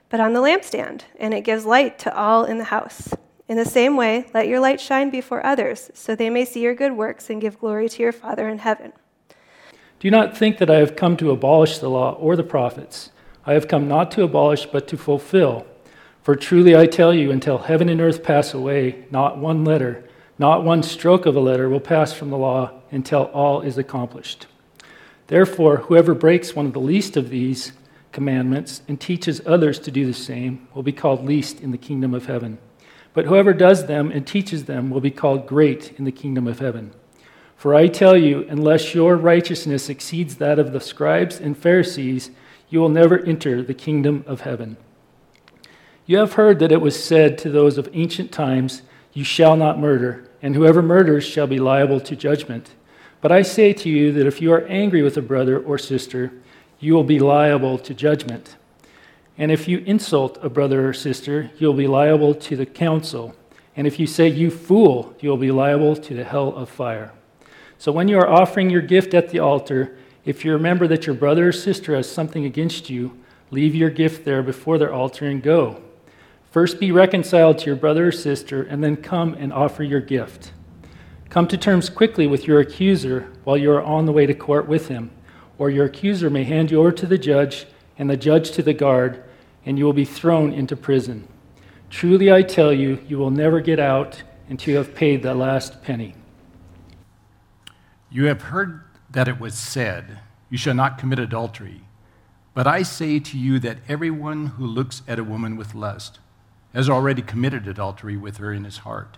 but 0.10 0.20
on 0.20 0.34
the 0.34 0.42
lampstand, 0.42 1.02
and 1.20 1.34
it 1.34 1.42
gives 1.42 1.66
light 1.66 1.98
to 2.00 2.16
all 2.16 2.46
in 2.46 2.60
the 2.60 2.66
house. 2.66 3.14
In 3.48 3.58
the 3.58 3.66
same 3.66 3.96
way, 3.96 4.28
let 4.34 4.48
your 4.48 4.60
light 4.60 4.80
shine 4.80 5.10
before 5.10 5.44
others, 5.44 5.90
so 5.96 6.16
they 6.16 6.30
may 6.30 6.46
see 6.46 6.62
your 6.62 6.76
good 6.76 6.94
works 6.94 7.32
and 7.32 7.42
give 7.42 7.60
glory 7.60 7.90
to 7.90 8.04
your 8.04 8.12
Father 8.12 8.48
in 8.48 8.60
heaven. 8.60 8.94
Do 10.00 10.12
not 10.12 10.38
think 10.38 10.60
that 10.60 10.70
I 10.70 10.76
have 10.76 10.96
come 10.96 11.18
to 11.18 11.32
abolish 11.32 11.80
the 11.80 11.90
law 11.90 12.14
or 12.14 12.36
the 12.36 12.44
prophets. 12.44 13.10
I 13.44 13.54
have 13.54 13.68
come 13.68 13.88
not 13.88 14.12
to 14.12 14.24
abolish, 14.24 14.68
but 14.68 14.88
to 14.90 14.98
fulfill. 14.98 15.66
For 16.22 16.36
truly 16.36 16.76
I 16.76 16.86
tell 16.86 17.14
you, 17.14 17.32
until 17.32 17.58
heaven 17.58 17.90
and 17.90 18.02
earth 18.02 18.22
pass 18.22 18.54
away, 18.54 19.06
not 19.10 19.40
one 19.40 19.66
letter, 19.66 20.08
not 20.38 20.64
one 20.64 20.84
stroke 20.84 21.26
of 21.26 21.36
a 21.36 21.40
letter 21.40 21.68
will 21.68 21.80
pass 21.80 22.14
from 22.14 22.30
the 22.30 22.38
law 22.38 22.77
until 22.92 23.24
all 23.26 23.62
is 23.62 23.78
accomplished. 23.78 24.48
Therefore, 25.28 25.78
whoever 25.78 26.14
breaks 26.14 26.56
one 26.56 26.66
of 26.66 26.74
the 26.74 26.80
least 26.80 27.18
of 27.18 27.30
these 27.30 27.74
commandments 28.12 28.82
and 28.88 29.00
teaches 29.00 29.42
others 29.46 29.78
to 29.80 29.92
do 29.92 30.06
the 30.06 30.14
same 30.14 30.68
will 30.74 30.84
be 30.84 30.92
called 30.92 31.26
least 31.26 31.60
in 31.60 31.72
the 31.72 31.78
kingdom 31.78 32.14
of 32.14 32.26
heaven. 32.26 32.58
But 33.14 33.26
whoever 33.26 33.54
does 33.54 33.88
them 33.88 34.12
and 34.12 34.26
teaches 34.26 34.66
them 34.66 34.90
will 34.90 35.02
be 35.02 35.12
called 35.12 35.48
great 35.48 35.94
in 35.98 36.06
the 36.06 36.12
kingdom 36.12 36.48
of 36.48 36.60
heaven. 36.60 36.94
For 37.56 37.74
I 37.74 37.88
tell 37.88 38.16
you, 38.16 38.46
unless 38.48 38.94
your 38.94 39.16
righteousness 39.16 39.90
exceeds 39.90 40.36
that 40.36 40.60
of 40.60 40.72
the 40.72 40.80
scribes 40.80 41.40
and 41.40 41.58
Pharisees, 41.58 42.30
you 42.70 42.80
will 42.80 42.90
never 42.90 43.20
enter 43.20 43.64
the 43.64 43.74
kingdom 43.74 44.24
of 44.28 44.42
heaven. 44.42 44.78
You 46.06 46.20
have 46.20 46.34
heard 46.34 46.60
that 46.60 46.72
it 46.72 46.82
was 46.82 47.04
said 47.04 47.38
to 47.40 47.50
those 47.50 47.78
of 47.78 47.90
ancient 47.94 48.32
times, 48.32 48.84
You 49.14 49.24
shall 49.24 49.58
not 49.58 49.80
murder, 49.80 50.30
and 50.42 50.56
whoever 50.56 50.82
murders 50.82 51.26
shall 51.26 51.48
be 51.48 51.60
liable 51.60 52.00
to 52.02 52.16
judgment. 52.16 52.76
But 53.22 53.32
I 53.32 53.42
say 53.42 53.74
to 53.74 53.90
you 53.90 54.12
that 54.14 54.28
if 54.28 54.42
you 54.42 54.52
are 54.54 54.66
angry 54.68 55.02
with 55.02 55.18
a 55.18 55.22
brother 55.22 55.60
or 55.60 55.78
sister, 55.78 56.32
you 56.80 56.94
will 56.94 57.04
be 57.04 57.20
liable 57.20 57.78
to 57.80 57.94
judgment. 57.94 58.56
And 59.38 59.52
if 59.52 59.68
you 59.68 59.80
insult 59.80 60.38
a 60.44 60.50
brother 60.50 60.88
or 60.88 60.94
sister, 60.94 61.52
you'll 61.58 61.74
be 61.74 61.88
liable 61.88 62.34
to 62.36 62.56
the 62.56 62.66
council. 62.66 63.36
And 63.76 63.86
if 63.86 64.00
you 64.00 64.08
say, 64.08 64.28
You 64.28 64.50
fool, 64.50 65.16
you'll 65.20 65.38
be 65.38 65.52
liable 65.52 65.96
to 65.96 66.14
the 66.14 66.24
hell 66.24 66.56
of 66.56 66.70
fire. 66.70 67.14
So 67.78 67.92
when 67.92 68.08
you 68.08 68.18
are 68.18 68.28
offering 68.28 68.70
your 68.70 68.82
gift 68.82 69.14
at 69.14 69.30
the 69.30 69.40
altar, 69.40 69.98
if 70.26 70.44
you 70.44 70.52
remember 70.52 70.88
that 70.88 71.06
your 71.06 71.16
brother 71.16 71.50
or 71.50 71.52
sister 71.52 71.96
has 71.96 72.10
something 72.10 72.44
against 72.44 72.90
you, 72.90 73.18
leave 73.52 73.76
your 73.76 73.92
gift 73.92 74.26
there 74.26 74.42
before 74.44 74.78
their 74.78 74.94
altar 74.94 75.26
and 75.26 75.42
go. 75.42 75.82
First 76.50 76.80
be 76.80 76.92
reconciled 76.92 77.60
to 77.60 77.66
your 77.68 77.76
brother 77.76 78.08
or 78.08 78.12
sister, 78.12 78.64
and 78.64 78.84
then 78.84 78.98
come 78.98 79.36
and 79.36 79.54
offer 79.54 79.84
your 79.84 80.02
gift. 80.02 80.52
Come 81.30 81.48
to 81.50 81.58
terms 81.58 81.90
quickly 81.90 82.26
with 82.26 82.48
your 82.48 82.60
accuser 82.60 83.28
while 83.44 83.58
you 83.58 83.72
are 83.72 83.84
on 83.84 84.06
the 84.06 84.14
way 84.14 84.26
to 84.26 84.34
court 84.34 84.68
with 84.68 84.88
him, 84.88 85.12
or 85.58 85.70
your 85.70 85.86
accuser 85.86 86.30
may 86.30 86.44
hand 86.44 86.72
you 86.72 86.80
over 86.80 86.92
to 86.94 87.06
the 87.06 87.18
judge, 87.18 87.68
and 87.98 88.10
the 88.10 88.18
judge 88.18 88.52
to 88.52 88.62
the 88.62 88.74
guard, 88.74 89.24
and 89.66 89.78
you 89.78 89.86
will 89.86 89.94
be 89.94 90.06
thrown 90.06 90.54
into 90.54 90.76
prison. 90.76 91.28
Truly 91.90 92.32
I 92.32 92.44
tell 92.44 92.72
you, 92.72 93.00
you 93.08 93.18
will 93.18 93.32
never 93.32 93.60
get 93.60 93.80
out 93.80 94.24
until 94.50 94.74
you 94.74 94.78
have 94.78 94.96
paid 94.96 95.22
the 95.22 95.34
last 95.34 95.82
penny. 95.84 96.16
You 98.10 98.26
have 98.26 98.44
heard 98.44 98.82
that 99.10 99.28
it 99.28 99.40
was 99.40 99.56
said, 99.56 100.20
You 100.50 100.58
shall 100.58 100.74
not 100.74 100.98
commit 100.98 101.20
adultery. 101.20 101.82
But 102.54 102.68
I 102.68 102.84
say 102.84 103.20
to 103.20 103.38
you 103.38 103.60
that 103.60 103.80
everyone 103.88 104.48
who 104.48 104.66
looks 104.66 105.02
at 105.08 105.20
a 105.20 105.24
woman 105.24 105.58
with 105.58 105.76
lust 105.76 106.20
has 106.74 106.90
already 106.90 107.22
committed 107.22 107.68
adultery 107.68 108.18
with 108.18 108.38
her 108.38 108.54
in 108.54 108.64
his 108.64 108.78
heart. 108.80 109.18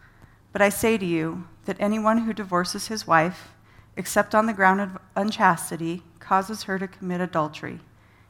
But 0.51 0.61
I 0.61 0.69
say 0.69 0.97
to 0.97 1.05
you 1.05 1.47
that 1.65 1.77
anyone 1.79 2.19
who 2.19 2.33
divorces 2.33 2.87
his 2.87 3.07
wife, 3.07 3.49
except 3.95 4.35
on 4.35 4.45
the 4.45 4.53
ground 4.53 4.81
of 4.81 4.97
unchastity, 5.15 6.03
causes 6.19 6.63
her 6.63 6.79
to 6.79 6.87
commit 6.87 7.21
adultery, 7.21 7.79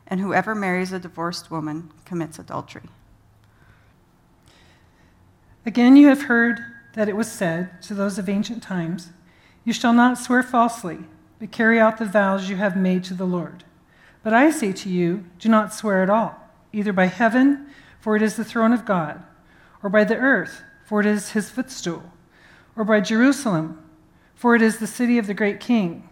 and 0.07 0.19
whoever 0.19 0.53
marries 0.53 0.91
a 0.91 0.99
divorced 0.99 1.49
woman 1.49 1.91
commits 2.05 2.39
adultery. 2.39 2.89
Again, 5.65 5.95
you 5.95 6.07
have 6.07 6.23
heard 6.23 6.59
that 6.95 7.07
it 7.07 7.15
was 7.15 7.31
said 7.31 7.81
to 7.83 7.93
those 7.93 8.17
of 8.17 8.27
ancient 8.27 8.63
times, 8.63 9.11
You 9.63 9.73
shall 9.73 9.93
not 9.93 10.17
swear 10.17 10.43
falsely, 10.43 10.99
but 11.39 11.51
carry 11.51 11.79
out 11.79 11.97
the 11.97 12.05
vows 12.05 12.49
you 12.49 12.55
have 12.57 12.75
made 12.75 13.03
to 13.05 13.13
the 13.13 13.25
Lord. 13.25 13.63
But 14.23 14.33
I 14.33 14.51
say 14.51 14.71
to 14.73 14.89
you, 14.89 15.25
do 15.39 15.49
not 15.49 15.73
swear 15.73 16.03
at 16.03 16.09
all, 16.09 16.35
either 16.73 16.93
by 16.93 17.05
heaven, 17.05 17.67
for 17.99 18.15
it 18.15 18.21
is 18.21 18.35
the 18.35 18.43
throne 18.43 18.73
of 18.73 18.85
God, 18.85 19.23
or 19.81 19.89
by 19.89 20.03
the 20.03 20.17
earth, 20.17 20.61
for 20.83 21.00
it 21.00 21.05
is 21.05 21.31
his 21.31 21.50
footstool, 21.50 22.03
or 22.75 22.83
by 22.83 23.01
Jerusalem, 23.01 23.81
for 24.35 24.55
it 24.55 24.61
is 24.61 24.79
the 24.79 24.88
city 24.88 25.17
of 25.17 25.27
the 25.27 25.33
great 25.33 25.59
king. 25.59 26.07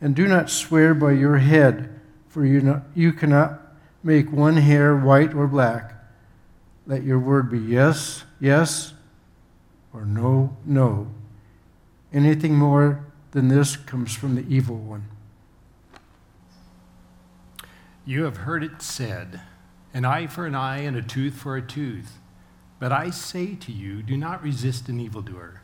And 0.00 0.14
do 0.14 0.26
not 0.26 0.50
swear 0.50 0.94
by 0.94 1.12
your 1.12 1.38
head, 1.38 2.00
for 2.28 2.44
you, 2.44 2.60
not, 2.60 2.82
you 2.94 3.12
cannot 3.12 3.60
make 4.02 4.32
one 4.32 4.56
hair 4.56 4.96
white 4.96 5.34
or 5.34 5.46
black. 5.46 5.94
Let 6.86 7.02
your 7.02 7.18
word 7.18 7.50
be 7.50 7.58
yes, 7.58 8.24
yes, 8.40 8.94
or 9.92 10.04
no, 10.04 10.56
no. 10.64 11.08
Anything 12.12 12.54
more 12.54 13.04
than 13.32 13.48
this 13.48 13.76
comes 13.76 14.14
from 14.14 14.34
the 14.34 14.44
evil 14.48 14.76
one. 14.76 15.06
You 18.04 18.24
have 18.24 18.38
heard 18.38 18.64
it 18.64 18.82
said, 18.82 19.40
an 19.92 20.04
eye 20.04 20.26
for 20.26 20.46
an 20.46 20.54
eye 20.54 20.78
and 20.78 20.96
a 20.96 21.02
tooth 21.02 21.34
for 21.34 21.56
a 21.56 21.62
tooth. 21.62 22.18
But 22.80 22.92
I 22.92 23.10
say 23.10 23.54
to 23.54 23.70
you, 23.70 24.02
do 24.02 24.16
not 24.16 24.42
resist 24.42 24.88
an 24.88 24.98
evildoer. 24.98 25.60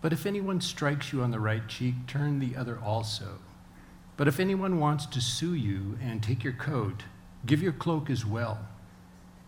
But 0.00 0.12
if 0.12 0.24
anyone 0.24 0.60
strikes 0.60 1.12
you 1.12 1.22
on 1.22 1.30
the 1.30 1.38
right 1.38 1.68
cheek, 1.68 1.94
turn 2.06 2.38
the 2.38 2.56
other 2.56 2.78
also. 2.78 3.38
But 4.16 4.26
if 4.26 4.40
anyone 4.40 4.80
wants 4.80 5.04
to 5.06 5.20
sue 5.20 5.54
you 5.54 5.98
and 6.02 6.22
take 6.22 6.42
your 6.42 6.54
coat, 6.54 7.04
give 7.44 7.62
your 7.62 7.72
cloak 7.72 8.08
as 8.08 8.24
well. 8.24 8.66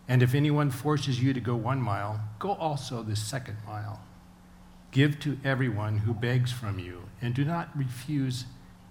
And 0.07 0.23
if 0.23 0.35
anyone 0.35 0.71
forces 0.71 1.23
you 1.23 1.33
to 1.33 1.41
go 1.41 1.57
one 1.57 1.81
mile, 1.81 2.21
go 2.39 2.53
also 2.53 3.03
the 3.03 3.17
second 3.17 3.57
mile. 3.67 4.03
Give 4.91 5.19
to 5.21 5.39
everyone 5.45 5.99
who 5.99 6.13
begs 6.13 6.53
from 6.53 6.79
you, 6.79 7.03
and 7.21 7.35
do 7.35 7.45
not 7.45 7.77
refuse 7.77 8.45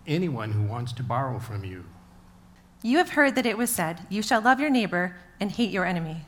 anyone 0.06 0.52
who 0.52 0.64
wants 0.64 0.94
to 0.94 1.04
borrow 1.04 1.40
from 1.40 1.64
you. 1.64 1.86
You 2.84 2.98
have 2.98 3.10
heard 3.10 3.36
that 3.36 3.46
it 3.48 3.58
was 3.58 3.72
said, 3.72 4.06
You 4.10 4.22
shall 4.22 4.42
love 4.42 4.60
your 4.60 4.70
neighbor 4.70 5.16
and 5.40 5.52
hate 5.52 5.72
your 5.72 5.86
enemy. 5.86 6.26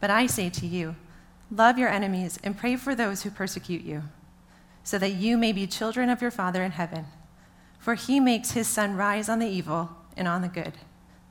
But 0.00 0.10
I 0.10 0.26
say 0.26 0.48
to 0.50 0.66
you, 0.66 0.96
love 1.50 1.78
your 1.78 1.88
enemies 1.88 2.38
and 2.44 2.56
pray 2.56 2.76
for 2.76 2.94
those 2.94 3.22
who 3.22 3.30
persecute 3.30 3.82
you, 3.82 4.02
so 4.84 4.98
that 4.98 5.14
you 5.14 5.36
may 5.36 5.52
be 5.52 5.66
children 5.66 6.08
of 6.08 6.22
your 6.22 6.30
Father 6.30 6.62
in 6.62 6.72
heaven. 6.72 7.06
For 7.78 7.94
he 7.94 8.20
makes 8.20 8.52
his 8.52 8.68
sun 8.68 8.96
rise 8.96 9.28
on 9.28 9.38
the 9.38 9.48
evil 9.48 9.90
and 10.16 10.28
on 10.28 10.42
the 10.42 10.48
good, 10.48 10.74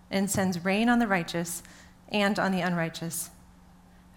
and 0.10 0.30
sends 0.30 0.66
rain 0.66 0.90
on 0.90 1.00
the 1.00 1.08
righteous 1.08 1.64
and 2.10 2.40
on 2.40 2.52
the 2.52 2.62
unrighteous. 2.62 3.30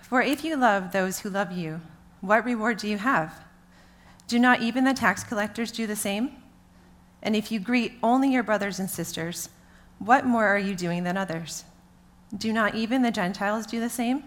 For 0.01 0.23
if 0.23 0.45
you 0.45 0.57
love 0.57 0.93
those 0.93 1.21
who 1.21 1.31
love 1.31 1.53
you, 1.53 1.81
what 2.21 2.45
reward 2.45 2.79
do 2.79 2.89
you 2.89 2.99
have? 2.99 3.33
Do 4.29 4.39
not 4.39 4.63
even 4.63 4.85
the 4.85 4.95
tax 4.95 5.25
collectors 5.25 5.73
do 5.73 5.87
the 5.87 5.97
same? 5.97 6.33
And 7.23 7.37
if 7.37 7.53
you 7.53 7.61
greet 7.61 7.99
only 8.03 8.33
your 8.33 8.43
brothers 8.43 8.81
and 8.81 8.91
sisters, 8.91 9.49
what 9.99 10.27
more 10.27 10.47
are 10.47 10.59
you 10.59 10.75
doing 10.75 11.05
than 11.05 11.17
others? 11.17 11.65
Do 12.37 12.53
not 12.53 12.75
even 12.75 13.03
the 13.03 13.11
Gentiles 13.11 13.67
do 13.67 13.79
the 13.79 13.91
same? 13.91 14.25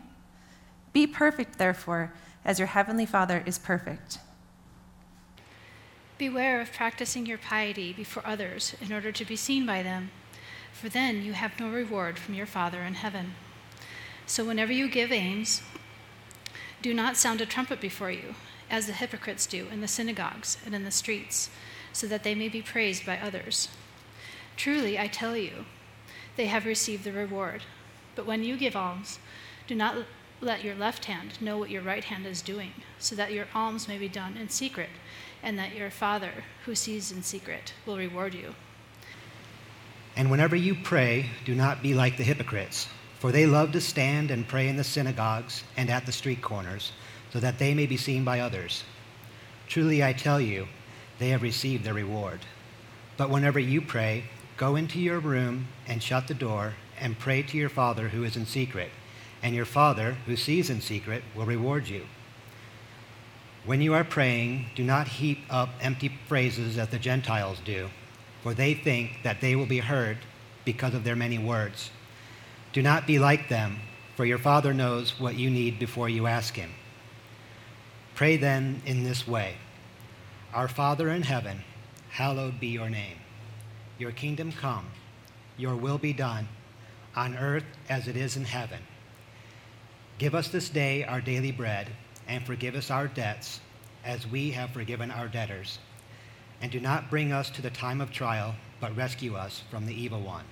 Be 0.95 1.05
perfect, 1.05 1.57
therefore, 1.57 2.13
as 2.45 2.57
your 2.57 2.69
heavenly 2.69 3.05
Father 3.05 3.43
is 3.45 3.59
perfect. 3.59 4.19
Beware 6.17 6.61
of 6.61 6.71
practicing 6.71 7.25
your 7.25 7.37
piety 7.37 7.91
before 7.91 8.25
others 8.25 8.77
in 8.79 8.93
order 8.93 9.11
to 9.11 9.25
be 9.25 9.35
seen 9.35 9.65
by 9.65 9.83
them, 9.83 10.11
for 10.71 10.87
then 10.87 11.21
you 11.21 11.33
have 11.33 11.59
no 11.59 11.69
reward 11.69 12.17
from 12.17 12.33
your 12.33 12.45
Father 12.45 12.81
in 12.81 12.93
heaven. 12.93 13.33
So 14.25 14.45
whenever 14.45 14.71
you 14.71 14.89
give 14.89 15.11
alms, 15.11 15.61
do 16.81 16.93
not 16.93 17.17
sound 17.17 17.41
a 17.41 17.45
trumpet 17.45 17.81
before 17.81 18.11
you, 18.11 18.35
as 18.71 18.87
the 18.87 18.93
hypocrites 18.93 19.45
do 19.45 19.67
in 19.67 19.81
the 19.81 19.89
synagogues 19.89 20.57
and 20.65 20.73
in 20.73 20.85
the 20.85 20.91
streets, 20.91 21.49
so 21.91 22.07
that 22.07 22.23
they 22.23 22.35
may 22.35 22.47
be 22.47 22.61
praised 22.61 23.05
by 23.05 23.17
others. 23.17 23.67
Truly, 24.55 24.97
I 24.97 25.07
tell 25.07 25.35
you, 25.35 25.65
they 26.37 26.45
have 26.45 26.65
received 26.65 27.03
the 27.03 27.11
reward. 27.11 27.63
But 28.15 28.25
when 28.25 28.45
you 28.45 28.55
give 28.55 28.77
alms, 28.77 29.19
do 29.67 29.75
not 29.75 30.05
let 30.41 30.63
your 30.63 30.75
left 30.75 31.05
hand 31.05 31.41
know 31.41 31.57
what 31.57 31.69
your 31.69 31.81
right 31.81 32.03
hand 32.03 32.25
is 32.25 32.41
doing, 32.41 32.71
so 32.99 33.15
that 33.15 33.33
your 33.33 33.47
alms 33.53 33.87
may 33.87 33.97
be 33.97 34.07
done 34.07 34.37
in 34.37 34.49
secret, 34.49 34.89
and 35.41 35.57
that 35.57 35.75
your 35.75 35.89
Father, 35.89 36.43
who 36.65 36.75
sees 36.75 37.11
in 37.11 37.23
secret, 37.23 37.73
will 37.85 37.97
reward 37.97 38.33
you. 38.33 38.55
And 40.15 40.31
whenever 40.31 40.55
you 40.55 40.75
pray, 40.75 41.29
do 41.43 41.55
not 41.55 41.83
be 41.83 41.93
like 41.93 42.17
the 42.17 42.23
hypocrites, 42.23 42.87
for 43.19 43.31
they 43.31 43.45
love 43.45 43.71
to 43.73 43.81
stand 43.81 44.31
and 44.31 44.47
pray 44.47 44.67
in 44.67 44.77
the 44.77 44.83
synagogues 44.83 45.63
and 45.77 45.89
at 45.89 46.05
the 46.05 46.11
street 46.11 46.41
corners, 46.41 46.91
so 47.31 47.39
that 47.39 47.59
they 47.59 47.73
may 47.73 47.85
be 47.85 47.97
seen 47.97 48.23
by 48.23 48.39
others. 48.39 48.83
Truly, 49.67 50.03
I 50.03 50.13
tell 50.13 50.39
you, 50.39 50.67
they 51.19 51.29
have 51.29 51.41
received 51.41 51.83
their 51.83 51.93
reward. 51.93 52.41
But 53.17 53.29
whenever 53.29 53.59
you 53.59 53.81
pray, 53.81 54.25
Go 54.57 54.77
into 54.77 54.99
your 54.99 55.19
room 55.19 55.67
and 55.85 56.01
shut 56.01 56.29
the 56.29 56.33
door 56.33 56.75
and 56.97 57.19
pray 57.19 57.41
to 57.41 57.57
your 57.57 57.67
Father 57.67 58.07
who 58.07 58.23
is 58.23 58.37
in 58.37 58.45
secret, 58.45 58.89
and 59.45 59.53
your 59.53 59.63
Father 59.63 60.17
who 60.25 60.35
sees 60.35 60.71
in 60.71 60.81
secret 60.81 61.21
will 61.35 61.45
reward 61.45 61.87
you. 61.87 62.07
When 63.63 63.79
you 63.79 63.93
are 63.93 64.03
praying, 64.03 64.65
do 64.73 64.83
not 64.83 65.07
heap 65.07 65.37
up 65.51 65.69
empty 65.79 66.17
phrases 66.27 66.79
as 66.79 66.89
the 66.89 66.97
Gentiles 66.97 67.59
do, 67.63 67.89
for 68.41 68.55
they 68.55 68.73
think 68.73 69.19
that 69.21 69.41
they 69.41 69.55
will 69.55 69.67
be 69.67 69.77
heard 69.77 70.17
because 70.65 70.95
of 70.95 71.03
their 71.03 71.15
many 71.15 71.37
words. 71.37 71.91
Do 72.73 72.81
not 72.81 73.05
be 73.05 73.19
like 73.19 73.47
them, 73.47 73.81
for 74.15 74.25
your 74.25 74.39
Father 74.39 74.73
knows 74.73 75.19
what 75.19 75.35
you 75.35 75.51
need 75.51 75.77
before 75.77 76.09
you 76.09 76.25
ask 76.25 76.55
Him. 76.55 76.71
Pray 78.15 78.37
then 78.37 78.81
in 78.83 79.03
this 79.03 79.27
way 79.27 79.57
Our 80.55 80.67
Father 80.67 81.09
in 81.09 81.21
heaven, 81.21 81.61
hallowed 82.09 82.59
be 82.59 82.69
your 82.69 82.89
name. 82.89 83.17
Your 83.99 84.11
kingdom 84.11 84.51
come, 84.51 84.87
your 85.55 85.75
will 85.75 85.99
be 85.99 86.13
done, 86.13 86.47
on 87.15 87.37
earth 87.37 87.65
as 87.87 88.07
it 88.07 88.17
is 88.17 88.35
in 88.35 88.45
heaven. 88.45 88.79
Give 90.17 90.33
us 90.33 90.47
this 90.47 90.69
day 90.69 91.03
our 91.03 91.19
daily 91.19 91.51
bread, 91.51 91.89
and 92.25 92.45
forgive 92.45 92.73
us 92.75 92.89
our 92.89 93.07
debts, 93.07 93.59
as 94.05 94.25
we 94.25 94.51
have 94.51 94.69
forgiven 94.69 95.11
our 95.11 95.27
debtors. 95.27 95.79
And 96.61 96.71
do 96.71 96.79
not 96.79 97.09
bring 97.09 97.33
us 97.33 97.49
to 97.49 97.61
the 97.61 97.69
time 97.69 97.99
of 97.99 98.11
trial, 98.11 98.55
but 98.79 98.95
rescue 98.95 99.35
us 99.35 99.63
from 99.69 99.85
the 99.85 99.93
evil 99.93 100.21
one. 100.21 100.45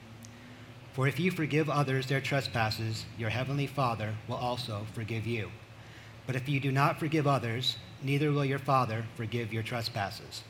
For 0.92 1.08
if 1.08 1.18
you 1.18 1.32
forgive 1.32 1.70
others 1.70 2.08
their 2.08 2.20
trespasses, 2.20 3.06
your 3.18 3.30
heavenly 3.30 3.66
Father 3.66 4.16
will 4.28 4.36
also 4.36 4.86
forgive 4.94 5.26
you. 5.26 5.50
But 6.28 6.36
if 6.36 6.50
you 6.50 6.60
do 6.60 6.72
not 6.72 7.00
forgive 7.00 7.26
others, 7.26 7.78
neither 8.02 8.34
will 8.34 8.46
your 8.46 8.60
Father 8.60 9.06
forgive 9.16 9.54
your 9.54 9.64
trespasses. 9.64 10.44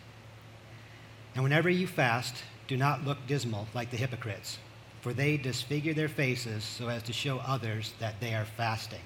And 1.36 1.44
whenever 1.44 1.70
you 1.70 1.86
fast, 1.86 2.44
do 2.68 2.78
not 2.78 3.06
look 3.06 3.28
dismal 3.28 3.68
like 3.76 3.92
the 3.92 3.98
hypocrites, 3.98 4.58
for 5.04 5.12
they 5.12 5.36
disfigure 5.36 5.94
their 5.94 6.08
faces 6.08 6.64
so 6.64 6.88
as 6.88 7.04
to 7.04 7.12
show 7.12 7.40
others 7.40 7.94
that 8.00 8.22
they 8.22 8.34
are 8.34 8.46
fasting. 8.46 9.02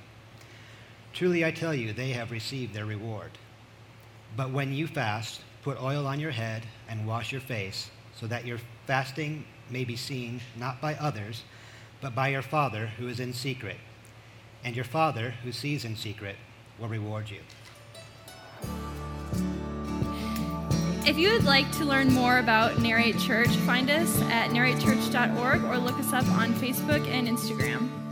Truly 1.11 1.43
I 1.43 1.49
tell 1.49 1.73
you, 1.73 1.91
they 1.91 2.09
have 2.09 2.29
received 2.29 2.75
their 2.75 2.85
reward. 2.85 3.31
But 4.35 4.51
when 4.51 4.71
you 4.71 4.85
fast, 4.85 5.41
put 5.63 5.81
oil 5.81 6.05
on 6.05 6.19
your 6.19 6.29
head 6.29 6.67
and 6.87 7.07
wash 7.07 7.31
your 7.31 7.41
face, 7.41 7.89
so 8.15 8.27
that 8.27 8.45
your 8.45 8.59
fasting 8.85 9.43
may 9.71 9.83
be 9.83 9.95
seen 9.95 10.39
not 10.55 10.79
by 10.79 10.93
others, 10.93 11.43
but 11.99 12.13
by 12.13 12.27
your 12.27 12.43
Father 12.43 12.85
who 12.99 13.07
is 13.07 13.19
in 13.19 13.33
secret. 13.33 13.77
And 14.63 14.75
your 14.75 14.85
Father 14.85 15.33
who 15.43 15.51
sees 15.51 15.83
in 15.83 15.95
secret 15.95 16.35
will 16.77 16.89
reward 16.89 17.31
you. 17.31 17.39
If 21.07 21.17
you 21.17 21.31
would 21.31 21.45
like 21.45 21.71
to 21.77 21.85
learn 21.85 22.13
more 22.13 22.39
about 22.39 22.79
Narrate 22.79 23.17
Church, 23.17 23.47
find 23.47 23.89
us 23.89 24.21
at 24.23 24.49
narratechurch.org 24.49 25.63
or 25.63 25.77
look 25.77 25.97
us 25.99 26.11
up 26.11 26.27
on 26.31 26.53
Facebook 26.55 27.07
and 27.07 27.29
Instagram. 27.29 28.06